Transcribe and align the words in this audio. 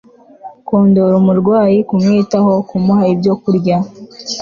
kondora 0.67 1.13
umurwayi 1.21 1.77
kumwitaho, 1.87 2.51
kumuha 2.69 3.03
ibyo 3.13 3.33
kurya 3.41 3.77